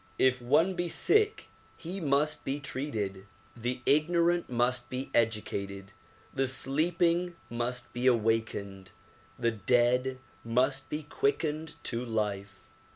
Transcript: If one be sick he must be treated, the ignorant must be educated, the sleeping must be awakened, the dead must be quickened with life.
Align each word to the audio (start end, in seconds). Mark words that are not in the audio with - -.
If 0.17 0.41
one 0.41 0.73
be 0.73 0.87
sick 0.87 1.49
he 1.77 2.01
must 2.01 2.43
be 2.43 2.59
treated, 2.59 3.27
the 3.55 3.83
ignorant 3.85 4.49
must 4.49 4.89
be 4.89 5.11
educated, 5.13 5.91
the 6.33 6.47
sleeping 6.47 7.35
must 7.51 7.93
be 7.93 8.07
awakened, 8.07 8.89
the 9.37 9.51
dead 9.51 10.17
must 10.43 10.89
be 10.89 11.03
quickened 11.03 11.75
with 11.93 12.07
life. 12.07 12.71